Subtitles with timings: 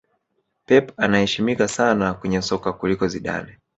[0.65, 3.57] Pep anaheshimika sana kwenye soka kuliko Zidane